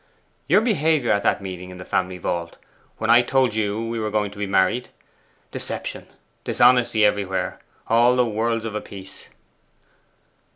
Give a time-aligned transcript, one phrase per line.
[0.47, 2.57] 'Your behaviour at that meeting in the family vault,
[2.97, 4.89] when I told you we were going to be married.
[5.51, 6.07] Deception,
[6.43, 9.29] dishonesty, everywhere; all the world's of a piece!